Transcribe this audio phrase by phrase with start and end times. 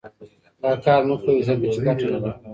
[0.61, 2.31] دا کار مه کوئ ځکه چې ګټه نه لري.